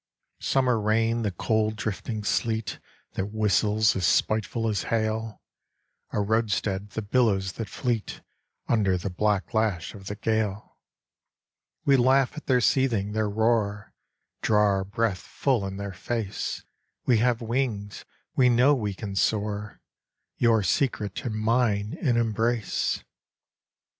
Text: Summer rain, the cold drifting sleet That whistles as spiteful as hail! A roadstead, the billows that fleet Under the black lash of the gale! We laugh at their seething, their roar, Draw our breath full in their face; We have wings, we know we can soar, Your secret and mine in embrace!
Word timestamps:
Summer 0.39 0.79
rain, 0.81 1.21
the 1.21 1.29
cold 1.29 1.75
drifting 1.75 2.23
sleet 2.23 2.79
That 3.11 3.27
whistles 3.27 3.95
as 3.95 4.03
spiteful 4.07 4.67
as 4.67 4.85
hail! 4.85 5.43
A 6.09 6.19
roadstead, 6.19 6.89
the 6.89 7.03
billows 7.03 7.51
that 7.51 7.69
fleet 7.69 8.21
Under 8.67 8.97
the 8.97 9.11
black 9.11 9.53
lash 9.53 9.93
of 9.93 10.07
the 10.07 10.15
gale! 10.15 10.79
We 11.85 11.97
laugh 11.97 12.35
at 12.35 12.47
their 12.47 12.61
seething, 12.61 13.11
their 13.11 13.29
roar, 13.29 13.93
Draw 14.41 14.59
our 14.65 14.83
breath 14.83 15.19
full 15.21 15.67
in 15.67 15.77
their 15.77 15.93
face; 15.93 16.65
We 17.05 17.17
have 17.19 17.39
wings, 17.39 18.03
we 18.35 18.49
know 18.49 18.73
we 18.73 18.95
can 18.95 19.15
soar, 19.15 19.81
Your 20.39 20.63
secret 20.63 21.23
and 21.25 21.35
mine 21.35 21.93
in 21.93 22.17
embrace! 22.17 23.03